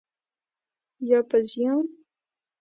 [1.09, 1.85] یا په زیان؟